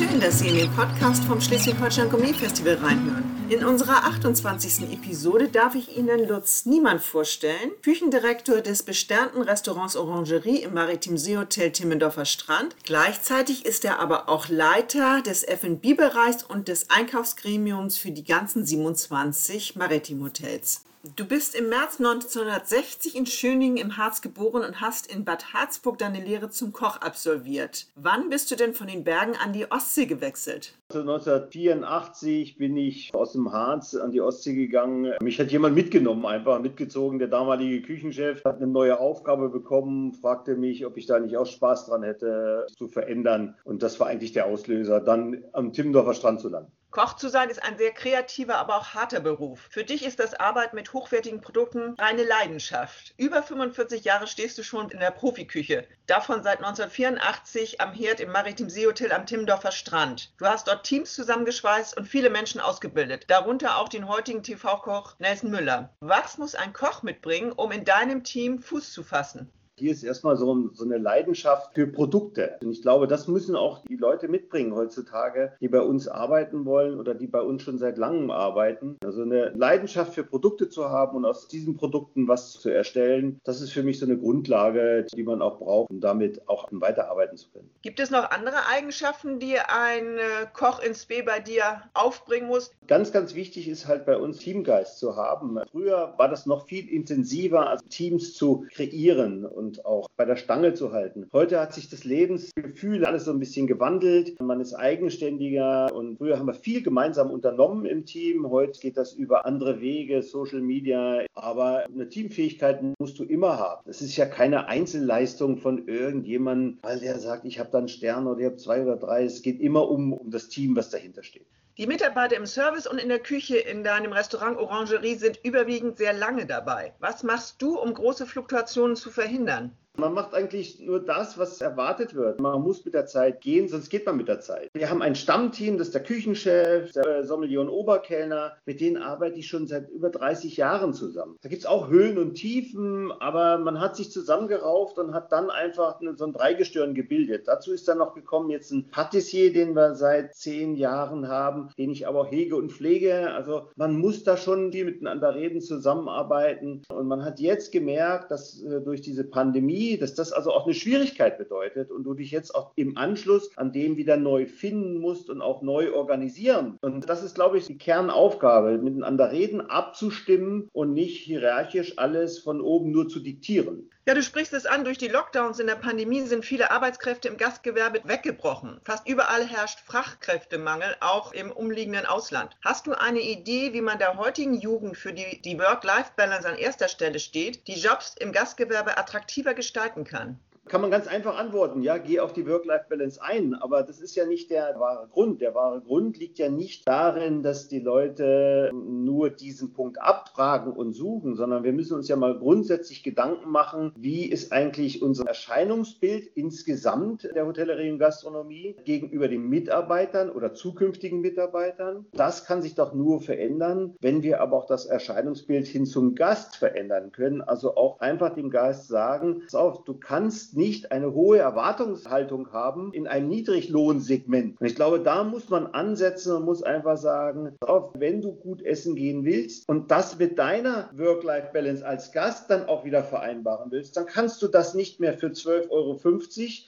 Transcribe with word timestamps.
Schön, 0.00 0.18
dass 0.18 0.38
Sie 0.38 0.48
in 0.48 0.56
den 0.56 0.70
Podcast 0.70 1.22
vom 1.24 1.42
Schleswig-Holstein 1.42 2.08
Gourmet 2.08 2.32
Festival 2.32 2.76
reinhören. 2.76 3.22
In 3.50 3.62
unserer 3.62 4.04
28. 4.04 4.90
Episode 4.94 5.48
darf 5.48 5.74
ich 5.74 5.94
Ihnen 5.94 6.26
Lutz 6.26 6.64
Niemann 6.64 7.00
vorstellen, 7.00 7.70
Küchendirektor 7.82 8.62
des 8.62 8.82
besternten 8.82 9.42
Restaurants 9.42 9.96
Orangerie 9.96 10.62
im 10.62 10.72
Maritim 10.72 11.18
Seehotel 11.18 11.72
Timmendorfer 11.72 12.24
Strand. 12.24 12.74
Gleichzeitig 12.84 13.66
ist 13.66 13.84
er 13.84 13.98
aber 13.98 14.30
auch 14.30 14.48
Leiter 14.48 15.20
des 15.20 15.44
F&B-Bereichs 15.44 16.44
und 16.44 16.68
des 16.68 16.88
Einkaufsgremiums 16.88 17.98
für 17.98 18.10
die 18.10 18.24
ganzen 18.24 18.64
27 18.64 19.76
Maritim 19.76 20.24
Hotels. 20.24 20.86
Du 21.02 21.24
bist 21.24 21.54
im 21.54 21.70
März 21.70 21.98
1960 21.98 23.16
in 23.16 23.24
Schöningen 23.24 23.78
im 23.78 23.96
Harz 23.96 24.20
geboren 24.20 24.62
und 24.62 24.82
hast 24.82 25.06
in 25.06 25.24
Bad 25.24 25.54
Harzburg 25.54 25.96
deine 25.96 26.22
Lehre 26.22 26.50
zum 26.50 26.72
Koch 26.72 26.98
absolviert. 26.98 27.86
Wann 27.94 28.28
bist 28.28 28.50
du 28.50 28.56
denn 28.56 28.74
von 28.74 28.86
den 28.86 29.02
Bergen 29.02 29.34
an 29.34 29.54
die 29.54 29.70
Ostsee 29.70 30.04
gewechselt? 30.04 30.74
Also 30.92 31.02
1984 31.02 32.58
bin 32.58 32.76
ich 32.76 33.14
aus 33.14 33.34
dem 33.34 33.52
Harz 33.52 33.94
an 33.94 34.10
die 34.10 34.20
Ostsee 34.20 34.54
gegangen. 34.54 35.14
Mich 35.22 35.38
hat 35.38 35.52
jemand 35.52 35.76
mitgenommen, 35.76 36.26
einfach 36.26 36.58
mitgezogen. 36.58 37.20
Der 37.20 37.28
damalige 37.28 37.80
Küchenchef 37.80 38.44
hat 38.44 38.56
eine 38.56 38.66
neue 38.66 38.98
Aufgabe 38.98 39.50
bekommen, 39.50 40.14
fragte 40.14 40.56
mich, 40.56 40.84
ob 40.84 40.96
ich 40.96 41.06
da 41.06 41.20
nicht 41.20 41.36
auch 41.36 41.46
Spaß 41.46 41.86
dran 41.86 42.02
hätte, 42.02 42.66
zu 42.76 42.88
verändern. 42.88 43.54
Und 43.62 43.84
das 43.84 44.00
war 44.00 44.08
eigentlich 44.08 44.32
der 44.32 44.46
Auslöser, 44.46 45.00
dann 45.00 45.44
am 45.52 45.72
Timmendorfer 45.72 46.14
Strand 46.14 46.40
zu 46.40 46.48
landen. 46.48 46.72
Koch 46.90 47.14
zu 47.14 47.28
sein 47.28 47.50
ist 47.50 47.62
ein 47.62 47.78
sehr 47.78 47.92
kreativer, 47.92 48.56
aber 48.56 48.76
auch 48.76 48.94
harter 48.94 49.20
Beruf. 49.20 49.68
Für 49.70 49.84
dich 49.84 50.04
ist 50.04 50.18
das 50.18 50.34
Arbeit 50.34 50.74
mit 50.74 50.92
hochwertigen 50.92 51.40
Produkten 51.40 51.94
eine 51.98 52.24
Leidenschaft. 52.24 53.14
Über 53.16 53.44
45 53.44 54.02
Jahre 54.02 54.26
stehst 54.26 54.58
du 54.58 54.64
schon 54.64 54.90
in 54.90 54.98
der 54.98 55.12
Profiküche. 55.12 55.86
Davon 56.08 56.42
seit 56.42 56.58
1984 56.58 57.80
am 57.80 57.92
Herd 57.92 58.18
im 58.18 58.32
Maritim 58.32 58.68
Seehotel 58.68 59.12
am 59.12 59.24
Timmendorfer 59.24 59.70
Strand. 59.70 60.32
Du 60.38 60.46
hast 60.46 60.66
dort 60.66 60.79
Teams 60.82 61.14
zusammengeschweißt 61.14 61.96
und 61.96 62.06
viele 62.06 62.30
Menschen 62.30 62.60
ausgebildet, 62.60 63.24
darunter 63.28 63.76
auch 63.76 63.88
den 63.88 64.08
heutigen 64.08 64.42
TV-Koch 64.42 65.18
Nelson 65.18 65.50
Müller. 65.50 65.94
Was 66.00 66.38
muss 66.38 66.54
ein 66.54 66.72
Koch 66.72 67.02
mitbringen, 67.02 67.52
um 67.52 67.72
in 67.72 67.84
deinem 67.84 68.24
Team 68.24 68.60
Fuß 68.60 68.92
zu 68.92 69.02
fassen? 69.02 69.52
Hier 69.80 69.92
ist 69.92 70.02
erstmal 70.02 70.36
so, 70.36 70.68
so, 70.74 70.84
eine 70.84 70.98
Leidenschaft 70.98 71.74
für 71.74 71.86
Produkte. 71.86 72.58
Und 72.62 72.70
ich 72.70 72.82
glaube, 72.82 73.06
das 73.06 73.28
müssen 73.28 73.56
auch 73.56 73.82
die 73.88 73.96
Leute 73.96 74.28
mitbringen 74.28 74.74
heutzutage, 74.74 75.54
die 75.58 75.68
bei 75.68 75.80
uns 75.80 76.06
arbeiten 76.06 76.66
wollen 76.66 77.00
oder 77.00 77.14
die 77.14 77.26
bei 77.26 77.40
uns 77.40 77.62
schon 77.62 77.78
seit 77.78 77.96
langem 77.96 78.30
arbeiten. 78.30 78.98
Also 79.02 79.22
eine 79.22 79.48
Leidenschaft 79.56 80.12
für 80.12 80.22
Produkte 80.22 80.68
zu 80.68 80.90
haben 80.90 81.16
und 81.16 81.24
aus 81.24 81.48
diesen 81.48 81.78
Produkten 81.78 82.28
was 82.28 82.52
zu 82.52 82.68
erstellen, 82.68 83.40
das 83.44 83.62
ist 83.62 83.72
für 83.72 83.82
mich 83.82 83.98
so 83.98 84.04
eine 84.04 84.18
Grundlage, 84.18 85.06
die 85.14 85.22
man 85.22 85.40
auch 85.40 85.58
braucht, 85.58 85.88
um 85.88 86.00
damit 86.00 86.46
auch 86.46 86.68
weiterarbeiten 86.72 87.38
zu 87.38 87.50
können. 87.50 87.70
Gibt 87.80 88.00
es 88.00 88.10
noch 88.10 88.30
andere 88.30 88.66
Eigenschaften, 88.70 89.38
die 89.38 89.58
ein 89.58 90.18
Koch 90.52 90.82
ins 90.82 91.06
B 91.06 91.22
bei 91.22 91.40
dir 91.40 91.84
aufbringen 91.94 92.48
muss? 92.48 92.70
Ganz, 92.86 93.12
ganz 93.12 93.34
wichtig 93.34 93.66
ist 93.66 93.88
halt 93.88 94.04
bei 94.04 94.18
uns 94.18 94.36
Teamgeist 94.36 94.98
zu 94.98 95.16
haben. 95.16 95.58
Früher 95.70 96.12
war 96.18 96.28
das 96.28 96.44
noch 96.44 96.66
viel 96.66 96.86
intensiver, 96.86 97.70
als 97.70 97.82
Teams 97.88 98.34
zu 98.34 98.66
kreieren 98.72 99.46
und 99.46 99.69
und 99.70 99.86
auch 99.86 100.08
bei 100.16 100.24
der 100.24 100.36
Stange 100.36 100.74
zu 100.74 100.92
halten. 100.92 101.28
Heute 101.32 101.60
hat 101.60 101.72
sich 101.74 101.88
das 101.88 102.02
Lebensgefühl 102.04 103.04
alles 103.04 103.24
so 103.24 103.30
ein 103.30 103.38
bisschen 103.38 103.68
gewandelt. 103.68 104.40
Man 104.40 104.60
ist 104.60 104.74
eigenständiger 104.74 105.94
und 105.94 106.18
früher 106.18 106.38
haben 106.38 106.46
wir 106.46 106.54
viel 106.54 106.82
gemeinsam 106.82 107.30
unternommen 107.30 107.84
im 107.84 108.04
Team. 108.04 108.50
Heute 108.50 108.80
geht 108.80 108.96
das 108.96 109.12
über 109.12 109.46
andere 109.46 109.80
Wege, 109.80 110.22
Social 110.22 110.60
Media. 110.60 111.20
Aber 111.34 111.84
eine 111.84 112.08
Teamfähigkeit 112.08 112.82
musst 112.98 113.18
du 113.20 113.24
immer 113.24 113.58
haben. 113.58 113.82
Das 113.86 114.02
ist 114.02 114.16
ja 114.16 114.26
keine 114.26 114.66
Einzelleistung 114.66 115.58
von 115.58 115.86
irgendjemandem, 115.86 116.78
weil 116.82 116.98
der 116.98 117.20
sagt, 117.20 117.44
ich 117.44 117.60
habe 117.60 117.70
da 117.70 117.78
einen 117.78 117.88
Stern 117.88 118.26
oder 118.26 118.40
ich 118.40 118.46
habe 118.46 118.56
zwei 118.56 118.82
oder 118.82 118.96
drei. 118.96 119.24
Es 119.24 119.42
geht 119.42 119.60
immer 119.60 119.88
um, 119.88 120.12
um 120.12 120.30
das 120.30 120.48
Team, 120.48 120.74
was 120.74 120.90
dahinter 120.90 121.22
steht. 121.22 121.46
Die 121.80 121.86
Mitarbeiter 121.86 122.36
im 122.36 122.44
Service 122.44 122.86
und 122.86 122.98
in 122.98 123.08
der 123.08 123.20
Küche 123.20 123.56
in 123.56 123.82
deinem 123.82 124.12
Restaurant 124.12 124.58
Orangerie 124.58 125.14
sind 125.14 125.40
überwiegend 125.42 125.96
sehr 125.96 126.12
lange 126.12 126.44
dabei. 126.44 126.92
Was 126.98 127.22
machst 127.22 127.62
du, 127.62 127.78
um 127.78 127.94
große 127.94 128.26
Fluktuationen 128.26 128.96
zu 128.96 129.10
verhindern? 129.10 129.74
Man 129.96 130.14
macht 130.14 130.34
eigentlich 130.34 130.80
nur 130.80 131.00
das, 131.00 131.38
was 131.38 131.60
erwartet 131.60 132.14
wird. 132.14 132.40
Man 132.40 132.62
muss 132.62 132.84
mit 132.84 132.94
der 132.94 133.06
Zeit 133.06 133.40
gehen, 133.40 133.68
sonst 133.68 133.90
geht 133.90 134.06
man 134.06 134.16
mit 134.16 134.28
der 134.28 134.40
Zeit. 134.40 134.70
Wir 134.72 134.88
haben 134.90 135.02
ein 135.02 135.14
Stammteam, 135.14 135.78
das 135.78 135.88
ist 135.88 135.94
der 135.94 136.02
Küchenchef, 136.02 136.92
der 136.92 137.24
Sommelier 137.24 137.60
und 137.60 137.68
Oberkellner. 137.68 138.56
Mit 138.66 138.80
denen 138.80 138.96
arbeite 138.96 139.38
ich 139.38 139.48
schon 139.48 139.66
seit 139.66 139.88
über 139.90 140.10
30 140.10 140.56
Jahren 140.56 140.94
zusammen. 140.94 141.36
Da 141.42 141.48
gibt 141.48 141.62
es 141.62 141.66
auch 141.66 141.88
Höhen 141.88 142.18
und 142.18 142.34
Tiefen, 142.34 143.12
aber 143.12 143.58
man 143.58 143.80
hat 143.80 143.96
sich 143.96 144.10
zusammengerauft 144.10 144.98
und 144.98 145.14
hat 145.14 145.32
dann 145.32 145.50
einfach 145.50 146.00
so 146.16 146.24
ein 146.24 146.32
Dreigestirn 146.32 146.94
gebildet. 146.94 147.46
Dazu 147.46 147.72
ist 147.72 147.86
dann 147.88 147.98
noch 147.98 148.14
gekommen 148.14 148.50
jetzt 148.50 148.72
ein 148.72 148.88
Patissier, 148.88 149.52
den 149.52 149.74
wir 149.74 149.94
seit 149.94 150.34
zehn 150.34 150.76
Jahren 150.76 151.28
haben, 151.28 151.70
den 151.78 151.90
ich 151.90 152.06
aber 152.06 152.22
auch 152.22 152.30
hege 152.30 152.56
und 152.56 152.72
pflege. 152.72 153.30
Also 153.32 153.68
man 153.76 153.96
muss 153.98 154.24
da 154.24 154.36
schon 154.36 154.72
viel 154.72 154.84
miteinander 154.86 155.34
reden, 155.34 155.60
zusammenarbeiten. 155.60 156.82
Und 156.88 157.06
man 157.06 157.24
hat 157.24 157.38
jetzt 157.38 157.72
gemerkt, 157.72 158.30
dass 158.30 158.62
äh, 158.62 158.80
durch 158.80 159.02
diese 159.02 159.24
Pandemie 159.24 159.89
dass 159.98 160.14
das 160.14 160.32
also 160.32 160.52
auch 160.52 160.64
eine 160.64 160.74
Schwierigkeit 160.74 161.38
bedeutet 161.38 161.90
und 161.90 162.04
du 162.04 162.14
dich 162.14 162.30
jetzt 162.30 162.54
auch 162.54 162.72
im 162.76 162.96
Anschluss 162.96 163.56
an 163.56 163.72
dem 163.72 163.96
wieder 163.96 164.16
neu 164.16 164.46
finden 164.46 164.98
musst 164.98 165.30
und 165.30 165.40
auch 165.40 165.62
neu 165.62 165.92
organisieren. 165.92 166.78
Und 166.80 167.08
das 167.08 167.22
ist, 167.22 167.34
glaube 167.34 167.58
ich, 167.58 167.66
die 167.66 167.78
Kernaufgabe, 167.78 168.78
miteinander 168.78 169.32
reden, 169.32 169.60
abzustimmen 169.60 170.68
und 170.72 170.92
nicht 170.92 171.18
hierarchisch 171.24 171.98
alles 171.98 172.38
von 172.38 172.60
oben 172.60 172.90
nur 172.90 173.08
zu 173.08 173.20
diktieren. 173.20 173.90
Ja, 174.06 174.14
du 174.14 174.22
sprichst 174.22 174.54
es 174.54 174.64
an, 174.64 174.84
durch 174.84 174.96
die 174.96 175.08
Lockdowns 175.08 175.58
in 175.58 175.66
der 175.66 175.74
Pandemie 175.74 176.22
sind 176.22 176.46
viele 176.46 176.70
Arbeitskräfte 176.70 177.28
im 177.28 177.36
Gastgewerbe 177.36 178.00
weggebrochen. 178.04 178.80
Fast 178.82 179.06
überall 179.06 179.46
herrscht 179.46 179.78
Fachkräftemangel, 179.80 180.96
auch 181.00 181.32
im 181.32 181.52
umliegenden 181.52 182.06
Ausland. 182.06 182.56
Hast 182.64 182.86
du 182.86 182.94
eine 182.94 183.20
Idee, 183.20 183.74
wie 183.74 183.82
man 183.82 183.98
der 183.98 184.16
heutigen 184.16 184.54
Jugend 184.54 184.96
für 184.96 185.12
die, 185.12 185.42
die 185.42 185.58
Work-Life-Balance 185.58 186.48
an 186.48 186.56
erster 186.56 186.88
Stelle 186.88 187.20
steht, 187.20 187.68
die 187.68 187.78
Jobs 187.78 188.14
im 188.18 188.32
Gastgewerbe 188.32 188.96
attraktiver 188.96 189.52
gestalten 189.52 190.04
kann? 190.04 190.40
Kann 190.70 190.80
man 190.80 190.92
ganz 190.92 191.08
einfach 191.08 191.36
antworten, 191.36 191.82
ja, 191.82 191.98
geh 191.98 192.20
auf 192.20 192.32
die 192.32 192.46
Work-Life-Balance 192.46 193.20
ein. 193.20 193.54
Aber 193.54 193.82
das 193.82 194.00
ist 194.00 194.14
ja 194.14 194.24
nicht 194.24 194.50
der 194.50 194.78
wahre 194.78 195.08
Grund. 195.08 195.40
Der 195.40 195.52
wahre 195.52 195.80
Grund 195.80 196.16
liegt 196.16 196.38
ja 196.38 196.48
nicht 196.48 196.86
darin, 196.86 197.42
dass 197.42 197.66
die 197.66 197.80
Leute 197.80 198.70
nur 198.72 199.30
diesen 199.30 199.72
Punkt 199.72 200.00
abfragen 200.00 200.72
und 200.72 200.92
suchen, 200.92 201.34
sondern 201.34 201.64
wir 201.64 201.72
müssen 201.72 201.94
uns 201.94 202.06
ja 202.06 202.14
mal 202.14 202.38
grundsätzlich 202.38 203.02
Gedanken 203.02 203.50
machen, 203.50 203.92
wie 203.96 204.26
ist 204.26 204.52
eigentlich 204.52 205.02
unser 205.02 205.26
Erscheinungsbild 205.26 206.30
insgesamt 206.36 207.28
der 207.34 207.46
Hotellerie 207.46 207.90
und 207.90 207.98
Gastronomie 207.98 208.76
gegenüber 208.84 209.26
den 209.26 209.48
Mitarbeitern 209.48 210.30
oder 210.30 210.54
zukünftigen 210.54 211.20
Mitarbeitern. 211.20 212.06
Das 212.12 212.44
kann 212.44 212.62
sich 212.62 212.76
doch 212.76 212.94
nur 212.94 213.20
verändern, 213.20 213.96
wenn 214.00 214.22
wir 214.22 214.40
aber 214.40 214.58
auch 214.58 214.66
das 214.66 214.86
Erscheinungsbild 214.86 215.66
hin 215.66 215.84
zum 215.84 216.14
Gast 216.14 216.54
verändern 216.54 217.10
können. 217.10 217.42
Also 217.42 217.74
auch 217.74 217.98
einfach 217.98 218.34
dem 218.34 218.50
Gast 218.50 218.86
sagen, 218.86 219.40
pass 219.40 219.56
auf, 219.56 219.82
du 219.84 219.94
kannst 219.94 220.56
nicht 220.56 220.59
eine 220.90 221.14
hohe 221.14 221.38
Erwartungshaltung 221.38 222.52
haben 222.52 222.92
in 222.92 223.06
einem 223.06 223.28
Niedriglohnsegment. 223.28 224.60
Und 224.60 224.66
ich 224.66 224.74
glaube, 224.74 225.00
da 225.00 225.24
muss 225.24 225.48
man 225.48 225.66
ansetzen 225.68 226.36
und 226.36 226.44
muss 226.44 226.62
einfach 226.62 226.96
sagen, 226.96 227.56
auf, 227.60 227.90
wenn 227.94 228.20
du 228.20 228.32
gut 228.32 228.62
essen 228.62 228.94
gehen 228.94 229.24
willst 229.24 229.68
und 229.68 229.90
das 229.90 230.18
mit 230.18 230.38
deiner 230.38 230.90
Work-Life-Balance 230.94 231.86
als 231.86 232.12
Gast 232.12 232.50
dann 232.50 232.66
auch 232.66 232.84
wieder 232.84 233.02
vereinbaren 233.02 233.70
willst, 233.70 233.96
dann 233.96 234.06
kannst 234.06 234.42
du 234.42 234.48
das 234.48 234.74
nicht 234.74 235.00
mehr 235.00 235.14
für 235.14 235.28
12,50 235.28 235.70
Euro, 235.70 235.98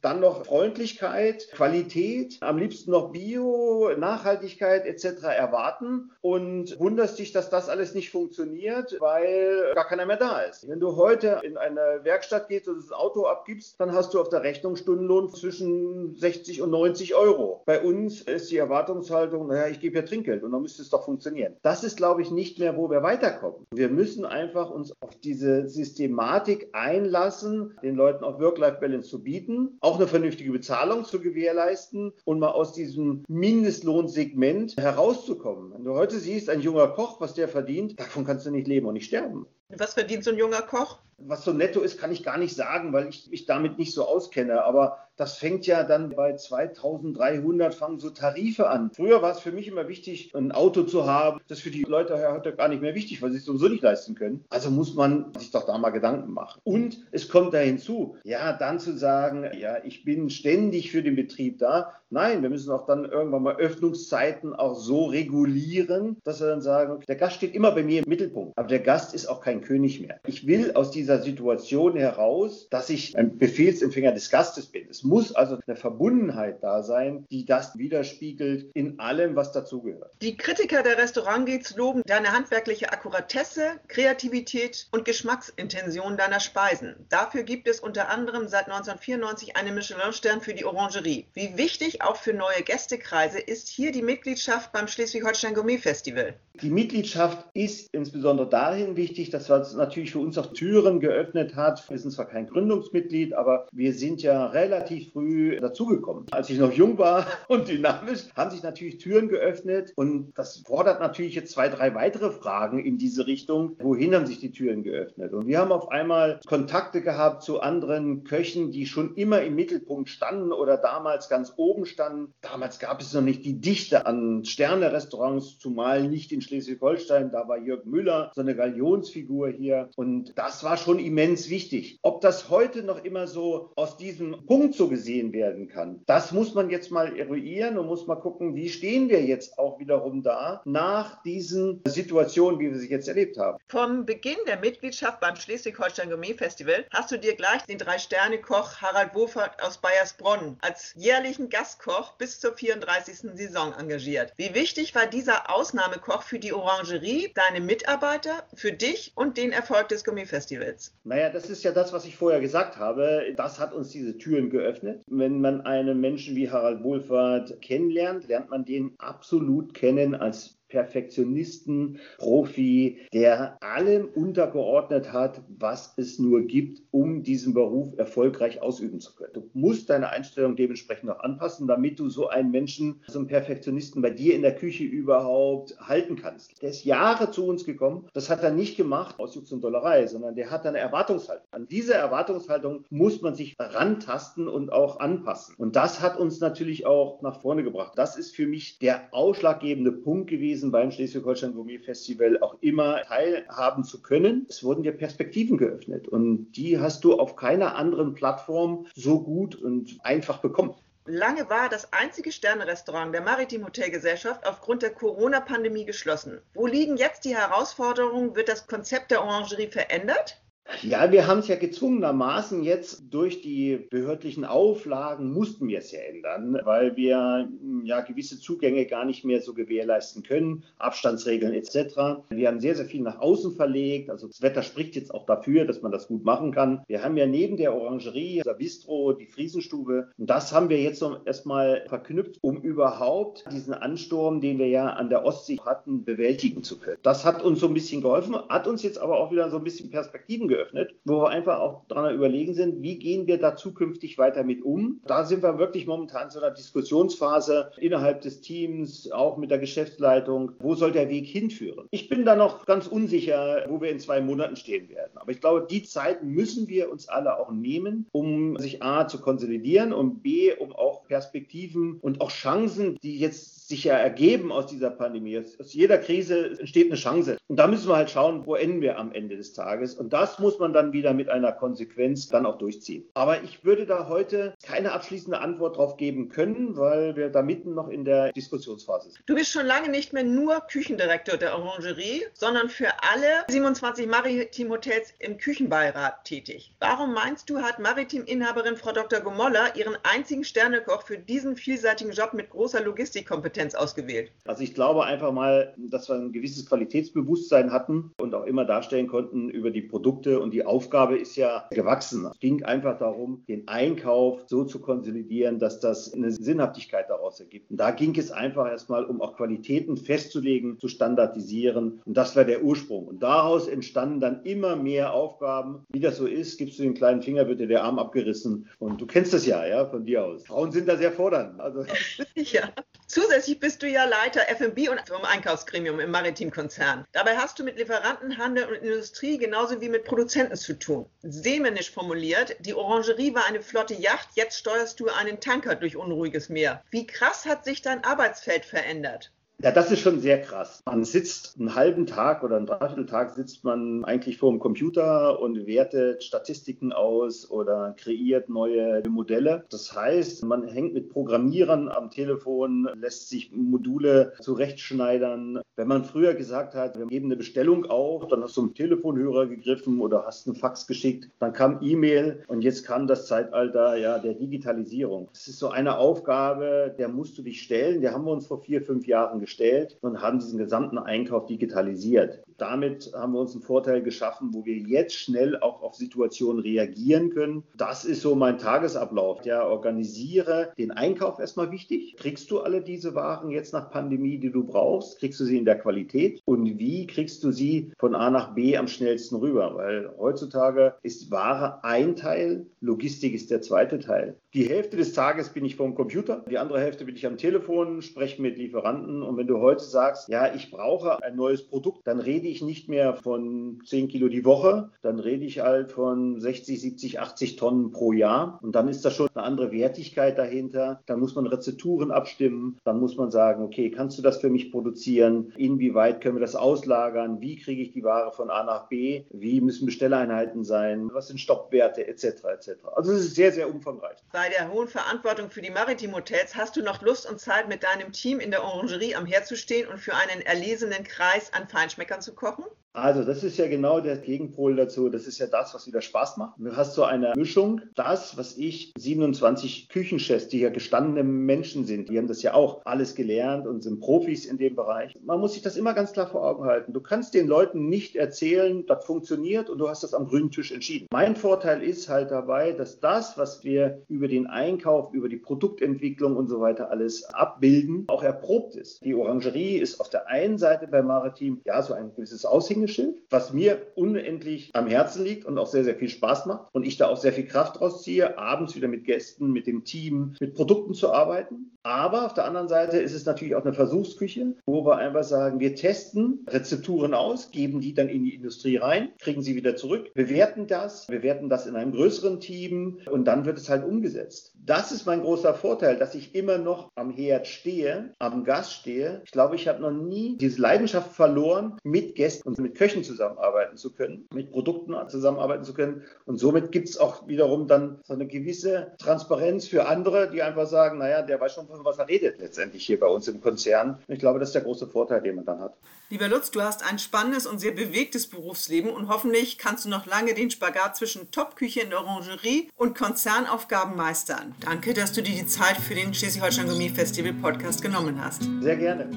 dann 0.03 0.21
noch 0.21 0.47
Freundlichkeit, 0.47 1.49
Qualität, 1.53 2.39
am 2.41 2.59
liebsten 2.59 2.91
noch 2.91 3.13
Bio, 3.13 3.91
Nachhaltigkeit 3.97 4.87
etc. 4.87 5.25
erwarten 5.37 6.11
und 6.21 6.79
wunderst 6.79 7.19
dich, 7.19 7.33
dass 7.33 7.51
das 7.51 7.69
alles 7.69 7.95
nicht 7.95 8.11
funktioniert, 8.11 8.97
weil 9.01 9.73
gar 9.75 9.87
keiner 9.87 10.07
mehr 10.07 10.17
da 10.17 10.41
ist. 10.41 10.69
Wenn 10.69 10.81
du 10.81 10.97
heute 10.97 11.41
in 11.43 11.57
eine 11.57 12.01
Werkstatt 12.03 12.49
gehst 12.49 12.69
und 12.69 12.79
das 12.79 12.93
Auto 12.93 13.27
abgibst, 13.27 13.72
dann 13.77 13.93
hast 13.93 14.15
du 14.15 14.21
auf 14.21 14.29
der 14.29 14.43
Rechnung 14.43 14.77
Stundenlohn 14.77 15.31
zwischen 15.31 16.15
60 16.15 16.63
und 16.63 16.71
90 16.71 17.15
Euro. 17.15 17.63
Bei 17.67 17.83
uns 17.83 18.23
ist 18.23 18.51
die 18.51 18.57
Erwartungshaltung, 18.57 19.47
naja, 19.47 19.69
ich 19.69 19.81
gebe 19.81 19.97
ja 19.97 20.03
Trinkgeld 20.03 20.43
und 20.43 20.53
dann 20.53 20.63
müsste 20.63 20.83
es 20.83 20.91
doch 20.91 21.05
funktionieren. 21.05 21.55
Das 21.63 21.85
ist, 21.85 21.97
glaube 21.97 22.23
ich, 22.23 22.31
nicht 22.31 22.59
mehr, 22.59 22.77
wo 22.77 22.91
wir 22.91 23.03
weiterkommen. 23.03 23.67
Wir 23.73 23.89
müssen 23.89 24.25
einfach 24.25 24.71
uns 24.71 24.93
auf 25.01 25.15
diese 25.23 25.69
Systematik 25.69 26.69
einlassen, 26.73 27.77
den 27.83 27.97
Leuten 27.97 28.25
auch 28.25 28.41
Work-Life-Balance 28.41 29.09
zu 29.09 29.23
bieten, 29.23 29.79
auch 29.81 29.97
eine 29.97 30.07
vernünftige 30.07 30.53
Bezahlung 30.53 31.05
zu 31.05 31.21
gewährleisten 31.21 32.13
und 32.25 32.39
mal 32.39 32.51
aus 32.51 32.73
diesem 32.73 33.25
Mindestlohnsegment 33.29 34.77
herauszukommen. 34.77 35.73
Wenn 35.73 35.85
du 35.85 35.95
heute 35.95 36.19
siehst, 36.19 36.51
ein 36.51 36.61
junger 36.61 36.89
Koch, 36.89 37.21
was 37.21 37.35
der 37.35 37.49
verdient, 37.49 37.99
davon 37.99 38.25
kannst 38.25 38.47
du 38.47 38.51
nicht 38.51 38.69
leben 38.69 38.87
und 38.87 38.95
nicht 38.95 39.07
sterben. 39.07 39.47
Was 39.77 39.95
verdient 39.95 40.25
so 40.25 40.31
ein 40.31 40.39
junger 40.39 40.63
Koch? 40.63 40.99
Was 41.19 41.45
so 41.45 41.53
netto 41.53 41.81
ist, 41.81 41.99
kann 41.99 42.13
ich 42.13 42.25
gar 42.25 42.37
nicht 42.37 42.57
sagen, 42.57 42.93
weil 42.93 43.09
ich 43.09 43.31
mich 43.31 43.47
damit 43.47 43.79
nicht 43.79 43.95
so 43.95 44.07
auskenne. 44.07 44.65
Aber 44.65 44.99
Das 45.17 45.37
fängt 45.37 45.67
ja 45.67 45.85
dann 45.85 46.11
bei 46.11 46.35
2300 46.35 47.75
fangen 47.75 48.01
so 48.01 48.11
Tarife 48.11 48.69
an. 48.69 48.91
Früher 48.95 49.21
war 49.21 49.33
es 49.33 49.41
für 49.41 49.53
mich 49.53 49.69
immer 49.69 49.87
wichtig, 49.87 50.35
ein 50.35 50.53
Auto 50.53 50.85
zu 50.85 51.07
haben. 51.07 51.41
Das 51.49 51.59
ist 51.59 51.65
für 51.65 51.71
die 51.71 51.83
Leute 51.83 52.17
heute 52.33 52.55
gar 52.55 52.69
nicht 52.69 52.81
mehr 52.81 52.95
wichtig, 52.95 53.21
weil 53.21 53.31
sie 53.31 53.39
es 53.39 53.45
sowieso 53.45 53.69
nicht 53.69 53.83
leisten 53.83 54.15
können. 54.15 54.45
Also 54.49 54.71
muss 54.71 54.95
man 54.95 55.33
sich 55.39 55.51
doch 55.51 55.67
da 55.67 55.77
mal 55.77 55.91
Gedanken 55.91 56.33
machen. 56.33 56.61
Und 56.65 57.05
es 57.13 57.29
kommt 57.29 57.53
da 57.53 57.59
hinzu, 57.59 58.17
ja, 58.25 58.53
dann 58.55 58.81
zu 58.81 58.97
sagen, 58.97 59.47
ja, 59.59 59.85
ich 59.85 60.05
bin 60.05 60.31
ständig 60.31 60.91
für 60.91 61.03
den 61.03 61.15
Betrieb 61.15 61.59
da. 61.59 61.93
Nein, 62.13 62.43
wir 62.43 62.51
müssen 62.51 62.71
auch 62.71 62.85
dann 62.85 63.07
irgendwann 63.07 63.43
mal 63.43 63.57
Öffnungszeiten 63.57 64.55
auch 64.55 64.75
so 64.75 65.07
regulieren, 65.07 66.19
dass 66.25 66.43
wir 66.43 66.49
dann 66.49 66.61
sagen, 66.61 67.01
der 67.09 67.17
Gast 67.17 67.37
steht 67.37 67.55
immer 67.55 67.73
bei 67.73 67.83
mir 67.83 68.03
im 68.03 68.05
Mittelpunkt. 68.07 68.53
Aber 68.59 68.69
der 68.69 68.81
Gast 68.81 69.15
ist 69.15 69.27
auch 69.29 69.41
kein 69.41 69.63
König 69.63 69.99
mehr. 69.99 70.21
Ich 70.27 70.47
will 70.47 70.73
aus 70.75 70.91
dieser 70.91 71.23
Situation 71.23 71.97
heraus, 71.97 72.69
dass 72.69 72.91
ich 72.91 73.17
ein 73.17 73.39
Befehlsempfänger 73.39 74.13
des 74.13 74.29
Gastes 74.29 74.67
bin. 74.67 74.89
Es 74.91 75.05
muss 75.05 75.35
also 75.35 75.57
eine 75.67 75.75
Verbundenheit 75.75 76.63
da 76.63 76.83
sein, 76.83 77.25
die 77.31 77.47
das 77.47 77.79
widerspiegelt 77.79 78.71
in 78.75 78.99
allem, 79.01 79.35
was 79.35 79.53
dazugehört. 79.53 80.13
Die 80.21 80.37
Kritiker 80.37 80.83
der 80.83 80.99
Restaurantgates 80.99 81.77
loben 81.79 82.03
deine 82.05 82.33
handwerkliche 82.33 82.93
Akkuratesse, 82.93 83.81
Kreativität 83.89 84.87
und 84.91 85.07
Geschmacksintention 85.07 86.19
deiner 86.19 86.41
Speisen. 86.41 86.95
Dafür 87.09 87.45
gibt 87.45 87.69
es 87.69 87.81
unter 87.81 88.11
anderem 88.11 88.49
seit 88.49 88.67
1994 88.67 89.57
einen 89.57 89.75
Michelin-Stern 89.75 90.43
für 90.43 90.53
die 90.53 90.67
Orangerie. 90.67 91.25
Wie 91.33 91.57
wichtig 91.57 92.02
auch 92.03 92.17
für 92.17 92.33
neue 92.33 92.63
Gästekreise 92.65 93.39
ist 93.39 93.69
hier 93.69 93.93
die 93.93 94.03
Mitgliedschaft 94.03 94.73
beim 94.73 94.89
Schleswig-Holstein 94.89 95.55
Gourmet 95.55 95.79
Festival. 95.79 96.35
Die 96.61 96.71
Mitgliedschaft 96.71 97.47
ist 97.55 97.89
insbesondere 97.93 98.49
dahin 98.49 98.97
wichtig, 98.97 99.31
dass 99.31 99.49
es 99.49 99.75
natürlich 99.75 100.13
für 100.13 100.19
uns 100.19 100.37
auch 100.37 100.53
Türen 100.53 101.01
geöffnet 101.01 101.57
hat. 101.57 101.89
Wir 101.89 101.99
sind 101.99 102.11
zwar 102.11 102.27
kein 102.27 102.47
Gründungsmitglied, 102.47 103.33
aber 103.33 103.67
wir 103.73 103.95
sind 103.95 104.23
ja 104.23 104.47
relativ 104.47 105.13
früh 105.13 105.59
dazugekommen. 105.59 106.27
Als 106.31 106.51
ich 106.51 106.59
noch 106.59 106.73
jung 106.73 106.99
war 106.99 107.27
und 107.49 107.69
dynamisch, 107.69 108.25
haben 108.37 108.51
sich 108.51 108.63
natürlich 108.63 108.99
Türen 108.99 109.29
geöffnet 109.29 109.93
und 109.97 110.33
das 110.37 110.63
fordert 110.67 111.01
natürlich 111.01 111.35
jetzt 111.35 111.53
zwei, 111.53 111.69
drei 111.69 111.95
weitere 111.95 112.31
Fragen 112.31 112.85
in 112.85 112.99
diese 112.99 113.27
Richtung. 113.27 113.77
Wohin 113.81 114.15
haben 114.15 114.27
sich 114.27 114.39
die 114.39 114.53
Türen 114.53 114.83
geöffnet? 114.83 115.33
Und 115.33 115.47
wir 115.47 115.59
haben 115.59 115.73
auf 115.73 115.91
einmal 115.91 116.41
Kontakte 116.47 117.01
gehabt 117.01 117.43
zu 117.43 117.61
anderen 117.61 118.25
Köchen, 118.25 118.71
die 118.73 118.87
schon 118.87 119.15
immer 119.15 119.43
im 119.43 119.55
Mittelpunkt 119.55 120.11
standen 120.11 120.53
oder 120.53 120.77
damals 120.77 121.31
ganz 121.31 121.55
oben 121.57 121.87
standen. 121.93 122.35
Damals 122.41 122.79
gab 122.79 123.01
es 123.01 123.13
noch 123.13 123.23
nicht 123.23 123.45
die 123.45 123.61
Dichte 123.61 124.07
an 124.07 124.45
Sterne-Restaurants, 124.45 125.59
zumal 125.59 126.09
nicht 126.09 126.33
in 126.33 126.43
Schleswig-Holstein. 126.43 127.31
Da 127.31 127.49
war 127.49 127.59
Jörg 127.59 127.85
Müller 127.85 128.31
so 128.35 128.41
eine 128.41 128.57
Galionsfigur 128.57 129.51
hier. 129.51 129.91
Und 129.97 130.37
das 130.37 130.65
war 130.65 130.77
schon 130.77 130.99
immens 130.99 131.49
wichtig. 131.49 131.99
Ob 132.03 132.21
das 132.21 132.51
heute 132.51 132.83
noch 132.83 133.05
immer 133.05 133.27
so 133.27 133.73
aus 133.77 133.97
diesem 133.97 134.47
Punkt 134.47 134.75
so 134.75 134.89
gesehen 134.89 135.33
werden 135.33 135.69
kann, 135.69 136.03
das 136.07 136.33
muss 136.33 136.55
man 136.55 136.71
jetzt 136.71 136.91
mal 136.91 137.17
eruieren 137.17 137.79
und 137.79 137.87
muss 137.87 138.07
mal 138.07 138.17
gucken, 138.17 138.55
wie 138.55 138.69
stehen 138.69 139.09
wir 139.09 139.23
jetzt 139.25 139.59
auch 139.59 139.79
wiederum 139.79 140.23
da 140.23 140.63
nach 140.65 141.23
diesen 141.23 141.83
Situationen, 141.87 142.59
wie 142.59 142.71
wir 142.71 142.79
sie 142.79 142.91
jetzt 142.91 143.09
erlebt 143.09 143.39
haben. 143.39 143.59
Vom 143.69 144.07
Beginn 144.07 144.37
der 144.47 144.59
Mitgliedschaft 144.59 145.21
beim 145.21 145.37
Schleswig-Holstein 145.37 146.11
Gourmet 146.11 146.35
Festival 146.35 146.85
hast 146.91 147.11
du 147.11 147.19
dir 147.19 147.35
gleich 147.35 147.63
den 147.63 147.79
Drei-Sterne-Koch 147.79 148.81
Harald 148.81 149.15
Wofert 149.15 149.63
aus 149.63 149.79
Bayersbronn 149.79 150.57
als 150.61 150.95
jährlichen 150.97 151.49
Gastkoch 151.83 152.17
bis 152.17 152.39
zur 152.39 152.53
34. 152.53 153.31
Saison 153.35 153.73
engagiert. 153.79 154.33
Wie 154.37 154.55
wichtig 154.55 154.95
war 154.95 155.07
dieser 155.07 155.53
Ausnahmekoch 155.55 156.23
für 156.23 156.39
die 156.39 156.53
Orangerie, 156.53 157.33
deine 157.35 157.65
Mitarbeiter, 157.65 158.45
für 158.55 158.73
dich 158.73 159.13
und 159.15 159.37
den 159.37 159.53
Erfolg 159.53 159.89
des 159.89 160.05
Gourmet-Festivals? 160.05 160.95
Naja, 161.05 161.31
das 161.31 161.51
ist 161.51 161.65
ja 161.65 161.73
das, 161.73 161.93
was 161.93 162.05
ich 162.05 162.17
vorher 162.17 162.41
gesagt 162.41 162.77
habe. 162.77 163.33
Das 163.37 163.59
hat 163.59 163.73
uns 163.73 163.91
diese 163.91 164.17
Türen 164.17 164.51
geöffnet. 164.51 165.03
Wenn 165.09 165.41
man 165.41 165.63
einen 165.63 166.01
Menschen 166.01 166.37
wie 166.37 166.51
Harald 166.51 166.83
Wohlfahrt 166.83 167.61
kennenlernt, 167.61 168.29
lernt 168.29 168.51
man 168.51 168.65
den 168.65 168.95
absolut 168.99 169.75
kennen 169.75 170.15
als 170.15 170.62
Perfektionisten, 170.73 171.99
Profi, 172.17 172.99
der 173.13 173.63
allem 173.63 174.07
untergeordnet 174.07 175.13
hat, 175.13 175.43
was 175.59 175.93
es 175.99 176.19
nur 176.19 176.47
gibt, 176.47 176.83
um 176.91 177.23
diesen 177.23 177.53
Beruf 177.53 177.99
erfolgreich 177.99 178.63
ausüben 178.63 178.99
zu 178.99 179.15
können. 179.15 179.35
Du 179.35 179.51
musst 179.53 179.91
deine 179.91 180.09
Einstellung 180.09 180.57
dementsprechend 180.57 181.11
auch 181.11 181.21
anpassen, 181.21 181.67
damit 181.69 181.99
du 181.99 182.09
so 182.09 182.29
einen 182.29 182.51
Menschen, 182.51 183.03
so 183.07 183.19
einen 183.19 183.29
Perfektionisten 183.29 184.01
bei 184.01 184.11
dir 184.11 184.35
in 184.35 184.41
der 184.41 184.55
Küche 184.55 184.85
überhaupt 184.85 185.79
halten 185.79 186.17
kannst. 186.17 186.63
Der 186.63 186.71
ist 186.71 186.85
Jahre 186.85 187.31
zu 187.31 187.45
uns 187.47 187.65
gekommen. 187.67 188.07
Das 188.15 188.31
hat 188.31 188.43
er 188.43 188.51
nicht 188.51 188.79
gemacht 188.79 189.19
aus 189.19 189.35
Jux 189.35 189.53
und 189.53 189.63
Dollerei, 189.63 190.07
sondern 190.07 190.35
der 190.35 190.51
hat 190.51 190.65
eine 190.65 190.79
Erwartungshaltung. 190.79 191.47
An 191.51 191.67
diese 191.69 191.93
Erwartungshaltung 191.93 192.85
muss 192.89 193.21
man 193.21 193.35
sich 193.35 193.55
rantasten 193.59 194.49
und 194.49 194.73
auch 194.73 195.01
anpassen. 195.01 195.55
Und 195.59 195.77
das 195.77 196.01
hat 196.01 196.19
uns 196.19 196.41
natürlich 196.41 196.87
auch 196.87 197.21
nach 197.21 197.43
vorne 197.43 197.63
gebracht. 197.63 197.93
Das 197.97 198.17
ist 198.17 198.35
für 198.35 198.47
mich 198.47 198.79
der 198.79 199.03
ausschlaggebende 199.13 199.93
Punkt 199.93 200.31
gewesen, 200.31 200.62
gewesen, 200.63 200.73
beim 200.73 200.91
Schleswig-Holstein 200.91 201.55
Gourmet 201.55 201.79
Festival 201.79 202.39
auch 202.41 202.57
immer 202.61 203.03
teilhaben 203.03 203.85
zu 203.85 204.01
können. 204.01 204.47
Es 204.49 204.63
wurden 204.63 204.83
dir 204.83 204.93
Perspektiven 204.93 205.59
geöffnet 205.59 206.09
und 206.09 206.53
die 206.53 206.79
hast 206.79 207.03
du 207.05 207.19
auf 207.19 207.37
keiner 207.37 207.75
anderen 207.75 208.15
Plattform 208.15 208.87
so 208.95 209.21
gut 209.21 209.57
und 209.57 209.99
einfach 210.03 210.39
bekommen. 210.39 210.75
Lange 211.05 211.51
war 211.51 211.69
das 211.69 211.93
einzige 211.93 212.31
Sternerestaurant 212.31 213.13
der 213.13 213.23
Maritim 213.23 213.65
Hotelgesellschaft 213.65 214.47
aufgrund 214.47 214.83
der 214.83 214.91
Corona-Pandemie 214.91 215.85
geschlossen. 215.85 216.41
Wo 216.55 216.69
liegen 216.69 216.97
jetzt 216.97 217.25
die 217.25 217.35
Herausforderungen? 217.35 218.37
Wird 218.37 218.49
das 218.49 218.69
Konzept 218.69 219.11
der 219.11 219.25
Orangerie 219.25 219.67
verändert? 219.67 220.41
Ja, 220.83 221.13
wir 221.13 221.27
haben 221.27 221.41
es 221.41 221.49
ja 221.49 221.57
gezwungenermaßen 221.57 222.63
jetzt 222.63 223.05
durch 223.11 223.41
die 223.41 223.77
behördlichen 223.91 224.45
Auflagen 224.45 225.33
mussten 225.33 225.69
wir 225.69 225.79
es 225.79 225.93
ja 225.93 226.01
ändern, 226.01 226.59
weil 226.65 226.97
wir 226.97 227.49
hm, 227.61 227.85
ja 227.85 228.01
gewisse 228.01 228.41
Zugänge 228.41 228.87
gar 228.87 229.05
nicht 229.05 229.25
mehr 229.25 229.41
so 229.43 229.55
gewährleisten 229.55 230.23
können, 230.23 230.65
Abstandsregeln 230.79 231.53
etc. 231.53 232.25
Wir 232.31 232.49
haben 232.49 232.61
sehr, 232.61 232.75
sehr 232.75 232.87
viel 232.87 233.03
nach 233.03 233.19
außen 233.21 233.55
verlegt. 233.55 234.11
Also 234.11 234.29
das 234.29 234.41
Wetter 234.41 234.63
spricht 234.63 234.97
jetzt 234.97 235.13
auch 235.13 235.27
dafür, 235.27 235.65
dass 235.65 235.83
man 235.83 235.93
das 235.93 236.09
gut 236.09 236.25
machen 236.25 236.53
kann. 236.53 236.83
Wir 236.87 237.03
haben 237.03 237.17
ja 237.17 237.27
neben 237.27 237.57
der 237.57 237.75
Orangerie, 237.75 238.43
der 238.45 238.55
Bistro, 238.55 239.13
die 239.13 239.27
Friesenstube. 239.27 240.11
Und 240.17 240.31
das 240.31 240.53
haben 240.53 240.69
wir 240.69 240.81
jetzt 240.81 241.05
erstmal 241.25 241.85
verknüpft, 241.89 242.39
um 242.41 242.61
überhaupt 242.61 243.45
diesen 243.53 243.75
Ansturm, 243.75 244.41
den 244.41 244.59
wir 244.59 244.69
ja 244.69 244.91
an 244.91 245.09
der 245.11 245.25
Ostsee 245.25 245.59
hatten, 245.65 246.05
bewältigen 246.05 246.63
zu 246.63 246.79
können. 246.79 246.99
Das 247.03 247.25
hat 247.25 247.43
uns 247.43 247.61
so 247.61 247.69
ein 247.69 247.75
bisschen 247.75 248.03
geholfen, 248.03 248.37
hat 248.49 248.67
uns 248.67 248.83
jetzt 248.83 248.99
aber 248.99 249.19
auch 249.19 249.31
wieder 249.31 249.51
so 249.51 249.59
ein 249.59 249.65
bisschen 249.65 249.91
Perspektiven 249.91 250.49
geöffnet, 250.53 250.95
wo 251.05 251.23
wir 251.23 251.29
einfach 251.29 251.61
auch 251.61 251.87
dran 251.89 252.15
überlegen 252.15 252.55
sind, 252.55 252.83
wie 252.83 252.99
gehen 252.99 253.27
wir 253.27 253.39
da 253.39 253.57
zukünftig 253.57 254.19
weiter 254.19 254.45
mit 254.45 254.63
um. 254.63 255.01
Da 255.07 255.25
sind 255.25 255.43
wir 255.43 255.59
wirklich 255.59 255.87
momentan 255.87 256.25
in 256.25 256.31
so 256.31 256.41
einer 256.41 256.51
Diskussionsphase 256.51 257.73
innerhalb 257.79 258.21
des 258.21 258.43
Teams, 258.43 259.11
auch 259.11 259.39
mit 259.39 259.51
der 259.51 259.59
Geschäftsleitung. 259.59 260.53
Wo 260.59 260.75
soll 260.75 260.93
der 260.93 261.09
Weg 261.09 261.27
hinführen? 261.27 261.87
Ich 261.91 262.09
bin 262.09 262.25
da 262.25 262.37
noch 262.37 262.67
ganz 262.67 262.87
unsicher, 262.87 263.65
wo 263.69 263.81
wir 263.81 263.91
in 263.91 263.99
zwei 263.99 264.21
Monaten 264.21 264.57
stehen 264.57 264.89
werden. 264.91 265.13
Aber 265.15 265.31
ich 265.31 265.41
glaube, 265.41 265.67
die 265.71 265.83
Zeit 265.83 266.23
müssen 266.23 266.69
wir 266.69 266.91
uns 266.91 267.09
alle 267.09 267.39
auch 267.39 267.51
nehmen, 267.51 268.07
um 268.13 268.57
sich 268.59 268.83
A 268.83 269.09
zu 269.09 269.21
konsolidieren 269.21 269.93
und 269.93 270.23
B, 270.23 270.53
um 270.55 270.73
auch 270.73 271.05
Perspektiven 271.05 271.99
und 272.01 272.21
auch 272.21 272.31
Chancen, 272.31 272.99
die 273.03 273.19
jetzt 273.19 273.69
sich 273.69 273.85
ja 273.85 273.95
ergeben 273.95 274.53
aus 274.53 274.67
dieser 274.67 274.91
Pandemie. 274.91 275.39
Aus 275.39 275.73
jeder 275.73 275.97
Krise 275.97 276.59
entsteht 276.59 276.89
eine 276.89 276.97
Chance. 276.97 277.39
Und 277.49 277.57
da 277.57 277.67
müssen 277.67 277.89
wir 277.89 277.97
halt 277.97 278.11
schauen, 278.11 278.45
wo 278.45 278.55
enden 278.55 278.83
wir 278.83 278.99
am 278.99 279.13
Ende 279.13 279.37
des 279.37 279.55
Tages. 279.55 279.95
Und 279.95 280.13
das 280.13 280.39
muss 280.43 280.59
man 280.59 280.73
dann 280.73 280.93
wieder 280.93 281.15
mit 281.15 281.29
einer 281.29 281.53
Konsequenz 281.53 282.29
dann 282.29 282.45
auch 282.45 282.59
durchziehen. 282.59 283.09
Aber 283.15 283.43
ich 283.43 283.65
würde 283.65 283.87
da 283.87 284.09
heute 284.09 284.55
keine 284.63 284.93
abschließende 284.93 285.41
Antwort 285.41 285.77
drauf 285.77 285.97
geben 285.97 286.29
können, 286.29 286.77
weil 286.77 287.17
wir 287.17 287.31
da 287.31 287.41
mitten 287.43 287.75
noch 287.75 287.89
in 287.89 288.05
der 288.05 288.33
Diskussionsphase 288.33 289.11
sind. 289.11 289.23
Du 289.27 289.35
bist 289.35 289.53
schon 289.53 289.67
lange 289.67 289.89
nicht 289.89 290.13
mehr 290.13 290.25
nur 290.25 290.61
Küchendirektor 290.61 291.37
der 291.37 291.57
Orangerie, 291.57 292.25
sondern 292.35 292.69
für 292.69 292.89
alle 293.13 293.45
27 293.49 294.07
Maritim 294.07 294.71
Hotels 294.71 295.15
im 295.21 295.39
Küchenbeirat 295.39 296.25
tätig. 296.25 296.75
Warum 296.81 297.15
meinst 297.15 297.49
du, 297.49 297.59
hat 297.59 297.79
Maritim-Inhaberin 297.79 298.77
Frau 298.77 298.93
Dr. 298.93 299.21
Gomolla 299.21 299.75
ihren 299.77 299.97
einzigen 300.03 300.45
Sternekoch 300.45 301.03
für 301.03 301.19
diesen 301.19 301.57
vielseitigen 301.57 302.13
Job 302.13 302.35
mit 302.35 302.51
großer 302.51 302.83
Logistikkompetenz 302.83 303.75
ausgewählt? 303.75 304.33
Also 304.47 304.65
ich 304.65 304.75
glaube 304.75 305.05
einfach 305.05 305.33
mal, 305.33 305.75
dass 305.77 306.09
wir 306.09 306.17
ein 306.17 306.33
gewisses 306.33 306.67
Qualitätsbewusstsein 306.67 307.71
hatten 307.71 308.13
und 308.21 308.35
auch 308.35 308.45
immer 308.45 308.65
darstellen 308.65 309.07
konnten 309.07 309.49
über 309.49 309.71
die 309.71 309.83
Produkte 309.83 310.32
und 310.41 310.53
die 310.53 310.65
Aufgabe 310.65 311.19
ist 311.19 311.37
ja 311.37 311.67
gewachsen. 311.71 312.27
Es 312.27 312.39
ging 312.39 312.63
einfach 312.65 312.99
darum, 312.99 313.45
den 313.49 313.69
Einkauf 313.69 314.43
so 314.47 314.65
zu 314.65 314.81
konsolidieren, 314.81 315.59
dass 315.59 315.81
das 315.81 316.13
eine 316.13 316.31
Sinnhaftigkeit 316.31 317.11
daraus 317.11 317.41
ergibt. 317.41 317.71
Und 317.71 317.79
da 317.79 317.91
ging 317.91 318.17
es 318.19 318.31
einfach 318.31 318.69
erstmal 318.69 319.05
um 319.05 319.21
auch 319.21 319.37
Qualitäten 319.37 319.97
festzulegen, 319.97 320.79
zu 320.79 320.89
standardisieren. 320.89 322.01
Und 322.05 322.17
das 322.17 322.37
war 322.37 322.45
der 322.45 322.63
Ursprung. 322.63 323.07
Und 323.07 323.23
daraus 323.23 323.69
entstanden 323.69 324.21
dann 324.21 324.43
immer 324.45 324.77
mehr 324.77 325.13
Aufgaben. 325.13 325.85
Wie 325.91 326.01
das 326.01 326.17
so 326.17 326.27
ist, 326.27 326.59
gibst 326.59 326.79
du 326.79 326.83
den 326.83 326.95
kleinen 326.95 327.23
Finger, 327.23 327.49
wird 327.49 327.61
dir 327.61 327.69
der 327.69 327.85
Arm 327.85 327.99
abgerissen. 327.99 328.69
Und 328.79 329.01
du 329.01 329.07
kennst 329.07 329.33
das 329.33 329.47
ja, 329.47 329.67
ja, 329.67 329.87
von 329.87 330.05
dir 330.05 330.25
aus. 330.25 330.47
Frauen 330.47 330.73
sind 330.73 330.89
da 330.89 330.97
sehr 330.97 331.13
fordernd. 331.13 331.61
Also. 331.61 331.85
ja. 332.35 332.71
Zusätzlich 333.07 333.61
bist 333.61 333.83
du 333.83 333.89
ja 333.89 334.05
Leiter 334.07 334.41
F&B 334.49 334.89
und 334.89 334.99
Einkaufsgremium 335.33 336.01
im 336.01 336.11
Maritimkonzern. 336.11 337.05
Dabei 337.13 337.37
hast 337.37 337.59
du 337.59 337.65
mit 337.65 337.77
Lieferanten, 337.77 338.39
Handel 338.39 338.65
und 338.65 338.75
Industrie 338.77 339.37
genauso 339.39 339.81
wie 339.81 339.89
mit 339.89 340.05
Produktionen 340.05 340.22
Produzenten 340.23 340.57
zu 340.57 340.79
tun. 340.79 341.07
Seemännisch 341.23 341.91
formuliert, 341.91 342.55
die 342.61 342.75
Orangerie 342.75 343.35
war 343.35 343.45
eine 343.47 343.61
flotte 343.61 343.95
Yacht, 343.95 344.29
jetzt 344.37 344.57
steuerst 344.57 345.01
du 345.01 345.09
einen 345.09 345.41
Tanker 345.41 345.75
durch 345.75 345.97
unruhiges 345.97 346.49
Meer. 346.49 346.85
Wie 346.93 347.09
krass 347.09 347.45
hat 347.45 347.65
sich 347.65 347.83
dein 347.83 348.05
Arbeitsfeld 348.05 348.65
verändert? 348.65 349.33
Ja, 349.63 349.71
das 349.71 349.93
ist 349.93 350.01
schon 350.01 350.19
sehr 350.19 350.41
krass. 350.41 350.83
Man 350.87 351.05
sitzt 351.05 351.57
einen 351.57 351.77
halben 351.77 352.07
Tag 352.07 352.43
oder 352.43 352.57
einen 352.57 352.67
Dreivierteltag 352.67 353.31
sitzt 353.31 353.63
man 353.63 354.05
eigentlich 354.05 354.39
vor 354.39 354.51
dem 354.51 354.59
Computer 354.59 355.41
und 355.41 355.69
wertet 355.69 356.25
Statistiken 356.25 356.93
aus 356.93 357.49
oder 357.49 357.95
kreiert 357.97 358.49
neue 358.49 359.05
Modelle. 359.09 359.65
Das 359.71 359.95
heißt, 359.95 360.45
man 360.45 360.67
hängt 360.67 360.95
mit 360.95 361.11
Programmierern 361.11 361.89
am 361.89 362.11
Telefon, 362.11 362.91
lässt 362.95 363.29
sich 363.29 363.53
Module 363.53 364.33
zurechtschneidern. 364.41 365.61
Wenn 365.77 365.87
man 365.87 366.05
früher 366.05 366.35
gesagt 366.35 366.75
hat, 366.75 366.99
wir 366.99 367.07
geben 367.07 367.27
eine 367.27 367.37
Bestellung 367.37 367.87
auf, 367.87 368.27
dann 368.27 368.43
hast 368.43 368.57
du 368.57 368.63
einen 368.63 368.75
Telefonhörer 368.75 369.47
gegriffen 369.47 370.01
oder 370.01 370.25
hast 370.27 370.49
einen 370.49 370.57
Fax 370.57 370.89
geschickt, 370.89 371.31
dann 371.39 371.53
kam 371.53 371.79
E-Mail 371.83 372.43
und 372.49 372.63
jetzt 372.63 372.85
kam 372.85 373.07
das 373.07 373.29
Zeitalter 373.29 373.97
ja, 373.97 374.19
der 374.19 374.35
Digitalisierung. 374.35 375.29
Das 375.33 375.47
ist 375.47 375.61
so 375.61 375.69
eine 375.69 375.99
Aufgabe, 375.99 376.93
der 376.99 377.07
musst 377.07 377.39
du 377.39 377.43
dich 377.43 377.63
stellen. 377.63 378.01
Der 378.01 378.13
haben 378.13 378.25
wir 378.25 378.33
uns 378.33 378.49
vor 378.49 378.61
vier, 378.61 378.83
fünf 378.83 379.07
Jahren 379.07 379.39
gestellt 379.39 379.52
gestellt 379.53 379.99
und 380.01 380.21
haben 380.23 380.39
diesen 380.39 380.59
gesamten 380.59 380.99
Einkauf 380.99 381.47
digitalisiert. 381.47 382.43
Damit 382.63 383.11
haben 383.13 383.33
wir 383.33 383.41
uns 383.41 383.55
einen 383.55 383.63
Vorteil 383.65 384.05
geschaffen, 384.05 384.55
wo 384.55 384.65
wir 384.65 384.77
jetzt 384.77 385.17
schnell 385.17 385.59
auch 385.59 385.83
auf 385.83 385.97
Situationen 385.97 386.63
reagieren 386.63 387.31
können. 387.31 387.65
Das 387.77 388.05
ist 388.05 388.23
so 388.23 388.37
mein 388.37 388.59
Tagesablauf. 388.59 389.45
Ja, 389.45 389.67
organisiere 389.67 390.73
den 390.79 390.93
Einkauf 390.93 391.41
erstmal 391.41 391.73
wichtig. 391.73 392.15
Kriegst 392.17 392.53
du 392.53 392.61
alle 392.61 392.81
diese 392.81 393.17
Waren 393.17 393.51
jetzt 393.51 393.73
nach 393.73 393.91
Pandemie, 393.91 394.39
die 394.39 394.53
du 394.53 394.63
brauchst? 394.63 395.19
Kriegst 395.19 395.41
du 395.41 395.45
sie 395.45 395.59
in 395.59 395.65
der 395.65 395.81
Qualität? 395.81 396.41
Und 396.45 396.79
wie 396.79 397.09
kriegst 397.09 397.43
du 397.43 397.51
sie 397.51 397.91
von 397.99 398.15
A 398.15 398.31
nach 398.31 398.55
B 398.55 398.77
am 398.77 398.87
schnellsten 398.87 399.35
rüber? 399.35 399.75
Weil 399.75 400.15
heutzutage 400.17 400.95
ist 401.03 401.33
Ware 401.33 401.83
ein 401.83 402.15
Teil, 402.15 402.67
Logistik 402.81 403.35
ist 403.35 403.51
der 403.51 403.63
zweite 403.63 403.99
Teil. 403.99 404.37
Die 404.55 404.69
Hälfte 404.69 404.99
des 404.99 405.15
Tages 405.15 405.49
bin 405.49 405.65
ich 405.65 405.77
vom 405.77 405.95
Computer, 405.95 406.45
die 406.49 406.59
andere 406.59 406.79
Hälfte 406.79 407.07
bin 407.07 407.17
ich 407.17 407.27
am 407.27 407.39
Telefon, 407.39 408.03
spreche 408.03 408.41
mit 408.41 408.59
Lieferanten 408.59 409.23
und 409.23 409.37
wenn 409.39 409.47
du 409.47 409.59
heute 409.59 409.83
sagst, 409.83 410.29
ja, 410.29 410.55
ich 410.55 410.71
brauche 410.71 411.23
ein 411.23 411.37
neues 411.37 411.67
Produkt, 411.67 412.07
dann 412.07 412.21
rede 412.21 412.49
ich 412.49 412.52
nicht 412.61 412.89
mehr 412.89 413.15
von 413.15 413.81
10 413.87 414.09
Kilo 414.09 414.29
die 414.29 414.45
Woche, 414.45 414.91
dann 415.01 415.19
rede 415.19 415.47
ich 415.47 415.61
halt 415.61 415.93
von 415.93 416.41
60, 416.41 416.81
70, 416.81 417.21
80 417.21 417.57
Tonnen 417.57 417.93
pro 417.93 418.13
Jahr. 418.13 418.59
Und 418.63 418.73
dann 418.75 418.89
ist 418.89 419.05
da 419.05 419.11
schon 419.11 419.29
eine 419.35 419.45
andere 419.45 419.73
Wertigkeit 419.73 420.37
dahinter. 420.37 421.01
Dann 421.07 421.21
muss 421.21 421.35
man 421.35 421.47
Rezepturen 421.47 422.11
abstimmen. 422.11 422.79
Dann 422.85 423.01
muss 423.01 423.17
man 423.17 423.31
sagen, 423.31 423.63
okay, 423.63 423.91
kannst 423.91 424.19
du 424.19 424.23
das 424.23 424.41
für 424.41 424.51
mich 424.51 424.71
produzieren? 424.71 425.53
Inwieweit 425.57 426.21
können 426.21 426.37
wir 426.37 426.41
das 426.41 426.57
auslagern? 426.57 427.41
Wie 427.41 427.57
kriege 427.57 427.83
ich 427.83 427.93
die 427.93 428.05
Ware 428.05 428.33
von 428.33 428.51
A 428.51 428.65
nach 428.65 428.89
B? 428.89 429.25
Wie 429.31 429.61
müssen 429.61 429.87
Bestelleinheiten 429.87 430.65
sein? 430.65 431.09
Was 431.13 431.29
sind 431.29 431.39
Stoppwerte 431.39 432.07
etc. 432.07 432.25
etc. 432.25 432.71
Also 432.95 433.13
es 433.13 433.25
ist 433.27 433.35
sehr, 433.37 433.53
sehr 433.53 433.73
umfangreich. 433.73 434.19
Bei 434.33 434.49
der 434.49 434.73
hohen 434.73 434.89
Verantwortung 434.89 435.51
für 435.51 435.63
die 435.63 435.71
Maritim 435.71 436.15
Hotels 436.15 436.57
hast 436.57 436.77
du 436.77 436.83
noch 436.83 437.03
Lust 437.03 437.31
und 437.31 437.41
Zeit 437.41 437.69
mit 437.69 437.83
deinem 437.83 438.13
Team 438.13 438.41
in 438.41 438.51
der 438.51 438.65
Orangerie 438.65 439.15
am 439.15 439.27
herzustehen 439.27 439.89
und 439.89 439.99
für 439.99 440.15
einen 440.15 440.43
erlesenen 440.43 441.05
Kreis 441.05 441.53
an 441.53 441.69
Feinschmeckern 441.69 442.21
zu 442.21 442.35
kochen? 442.43 442.82
Also, 442.95 443.25
das 443.25 443.43
ist 443.43 443.57
ja 443.57 443.69
genau 443.69 444.01
der 444.01 444.19
Gegenpol 444.19 444.77
dazu. 444.77 445.09
Das 445.09 445.27
ist 445.27 445.39
ja 445.39 445.47
das, 445.47 445.73
was 445.75 445.87
wieder 445.87 446.03
Spaß 446.03 446.37
macht. 446.37 446.59
Du 446.59 446.77
hast 446.77 446.95
so 446.95 447.05
eine 447.05 447.33
Mischung. 447.37 447.81
Das, 447.95 448.37
was 448.37 448.59
ich 448.59 448.93
27 448.99 449.89
Küchenchefs, 449.89 450.49
die 450.49 450.61
ja 450.61 450.69
gestandene 450.69 451.25
Menschen 451.25 451.87
sind, 451.87 452.11
die 452.11 452.19
haben 452.19 452.27
das 452.27 452.43
ja 452.43 452.53
auch 452.53 452.83
alles 452.85 453.15
gelernt 453.15 453.67
und 453.67 453.83
sind 453.83 454.01
Profis 454.01 454.45
in 454.45 454.59
dem 454.59 454.77
Bereich. 454.77 455.15
Man 455.25 455.41
muss 455.41 455.55
sich 455.55 455.63
das 455.63 455.79
immer 455.79 455.95
ganz 455.95 456.13
klar 456.13 456.27
vor 456.27 456.47
Augen 456.47 456.65
halten. 456.65 456.93
Du 456.93 457.01
kannst 457.01 457.33
den 457.33 457.47
Leuten 457.47 457.89
nicht 457.89 458.15
erzählen, 458.15 458.85
das 458.85 459.07
funktioniert 459.07 459.71
und 459.71 459.79
du 459.79 459.89
hast 459.89 460.03
das 460.03 460.13
am 460.13 460.27
grünen 460.27 460.51
Tisch 460.51 460.71
entschieden. 460.71 461.07
Mein 461.11 461.35
Vorteil 461.35 461.83
ist 461.83 462.11
halt 462.11 462.31
dabei, 462.31 462.73
dass 462.73 463.01
das, 463.01 463.39
was 463.39 463.65
wir 463.65 464.03
über 464.09 464.29
den 464.29 464.47
Einkauf, 464.47 465.15
über 465.15 465.31
die 465.31 465.39
Produktentwicklung 465.39 466.37
und 466.37 466.49
so 466.49 466.61
weiter 466.61 466.91
alles 466.91 467.25
abbilden, 467.33 468.05
auch 468.09 468.23
erprobt 468.23 468.77
ist. 468.77 469.03
Die 469.03 469.15
Orangerie 469.15 469.79
ist 469.79 469.99
auf 469.99 470.11
der 470.11 470.29
einen 470.29 470.59
Seite 470.59 470.87
bei 470.89 471.01
Maritim 471.01 471.63
ja 471.65 471.81
so 471.81 471.95
ein 471.95 472.15
gewisses 472.15 472.45
Aushängen 472.45 472.82
Aushängeschild, 472.83 473.17
was 473.31 473.53
mir 473.53 473.87
unendlich 473.95 474.71
am 474.75 474.87
Herzen 474.87 475.25
liegt 475.25 475.45
und 475.45 475.59
auch 475.59 475.67
sehr, 475.67 475.85
sehr 475.85 475.95
viel 475.95 476.09
Spaß 476.09 476.47
macht 476.47 476.69
und 476.73 476.85
ich 476.85 476.97
da 476.97 477.09
auch 477.09 477.17
sehr 477.17 477.33
viel 477.33 477.47
Kraft 477.47 477.81
draus 477.81 478.03
ziehe, 478.03 478.39
abends 478.39 478.75
wieder 478.75 478.89
mit 478.89 479.05
Gästen, 479.05 479.53
mit 479.53 479.67
dem 479.67 479.85
Team, 479.85 480.35
mit 480.41 480.55
Produkten 480.55 480.95
zu 480.95 481.13
arbeiten. 481.13 481.73
Aber 481.85 482.27
auf 482.27 482.35
der 482.35 482.45
anderen 482.45 482.69
Seite 482.69 482.99
ist 482.99 483.15
es 483.15 483.27
natürlich 483.27 483.57
auch 483.57 483.65
eine 483.65 483.75
Versuchsküche, 483.75 484.55
wo 484.67 484.85
wir 484.85 484.97
einfach 484.97 485.25
sagen, 485.25 485.59
wir 485.59 485.75
testen 485.75 486.47
Rezepturen 486.49 487.13
aus, 487.13 487.51
geben 487.51 487.81
die 487.81 487.95
dann 487.95 488.09
in 488.09 488.25
die 488.25 488.35
Industrie 488.35 488.77
rein, 488.77 489.11
kriegen 489.19 489.43
sie 489.43 489.57
wieder 489.57 489.75
zurück, 489.75 490.13
bewerten 490.15 490.67
das, 490.69 491.07
bewerten 491.07 491.49
das 491.49 491.67
in 491.67 491.75
einem 491.75 491.93
größeren 491.93 492.39
Team 492.39 493.01
und 493.11 493.25
dann 493.25 493.45
wird 493.47 493.59
es 493.59 493.69
halt 493.69 493.85
umgesetzt. 493.85 494.55
Das 494.65 494.93
ist 494.93 495.07
mein 495.07 495.23
großer 495.23 495.55
Vorteil, 495.55 495.97
dass 495.97 496.15
ich 496.15 496.37
immer 496.37 496.59
noch 496.59 496.89
am 496.95 497.11
Herd 497.11 497.49
stehe, 497.49 498.15
am 498.21 498.45
Gas 498.45 498.73
stehe. 498.73 499.23
Ich 499.25 499.33
glaube, 499.33 499.57
ich 499.57 499.67
habe 499.67 499.83
noch 499.83 499.91
nie 499.91 500.37
diese 500.37 500.61
Leidenschaft 500.61 501.13
verloren, 501.13 501.77
mit 501.83 502.15
Gästen 502.15 502.49
und 502.49 502.59
mit 502.59 502.72
Köchen 502.75 503.05
zusammenarbeiten 503.05 503.77
zu 503.77 503.93
können, 503.93 504.27
mit 504.33 504.51
Produkten 504.51 504.95
zusammenarbeiten 505.09 505.65
zu 505.65 505.75
können. 505.75 506.03
Und 506.27 506.39
somit 506.39 506.73
gibt 506.73 506.89
es 506.89 506.99
auch 506.99 507.27
wiederum 507.27 507.67
dann 507.69 508.01
so 508.05 508.15
eine 508.15 508.27
gewisse 508.27 508.93
Transparenz 508.99 509.69
für 509.69 509.87
andere, 509.87 510.31
die 510.31 510.43
einfach 510.43 510.67
sagen, 510.67 510.99
naja, 510.99 511.23
der 511.23 511.41
weiß 511.41 511.55
schon, 511.55 511.67
von 511.67 511.85
was 511.85 511.99
er 511.99 512.09
redet 512.09 512.39
letztendlich 512.39 512.85
hier 512.85 512.99
bei 512.99 513.07
uns 513.07 513.29
im 513.29 513.41
Konzern. 513.41 513.99
Ich 514.09 514.19
glaube, 514.19 514.39
das 514.39 514.51
ist 514.51 514.55
der 514.55 514.63
große 514.63 514.87
Vorteil, 514.87 515.23
den 515.23 515.37
man 515.37 515.45
dann 515.45 515.61
hat. 515.61 515.75
Lieber 516.11 516.29
Lutz, 516.29 516.51
du 516.51 516.61
hast 516.61 516.85
ein 516.87 516.99
spannendes 516.99 517.47
und 517.47 517.59
sehr 517.59 517.73
bewegtes 517.73 518.27
Berufsleben 518.27 518.91
und 518.91 519.09
hoffentlich 519.09 519.57
kannst 519.57 519.87
du 519.87 519.89
noch 519.89 520.05
lange 520.05 520.35
den 520.35 520.51
Spagat 520.51 520.95
zwischen 520.95 521.31
Topküche 521.31 521.81
in 521.81 521.89
der 521.89 522.01
Orangerie 522.01 522.69
und 522.77 522.99
Konzernaufgaben 522.99 523.97
meistern. 523.97 524.55
Danke, 524.61 524.93
dass 524.93 525.13
du 525.13 525.23
dir 525.23 525.35
die 525.35 525.47
Zeit 525.47 525.79
für 525.79 525.95
den 525.95 526.13
Schleswig-Holstein 526.13 526.69
Gourmet 526.69 526.91
Festival 526.91 527.33
Podcast 527.33 527.81
genommen 527.81 528.23
hast. 528.23 528.43
Sehr 528.61 528.77
gerne. 528.77 529.09